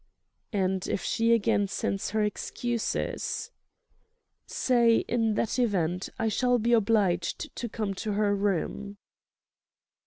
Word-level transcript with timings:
"And 0.51 0.87
if 0.87 1.03
she 1.03 1.31
again 1.31 1.67
sends 1.67 2.09
her 2.09 2.23
excuses?" 2.23 3.51
"Say, 4.47 5.05
in 5.07 5.35
that 5.35 5.59
event, 5.59 6.09
I 6.17 6.27
shall 6.27 6.57
be 6.57 6.73
obliged 6.73 7.55
to 7.55 7.69
come 7.69 7.93
to 8.01 8.13
her 8.13 8.35
room." 8.35 8.97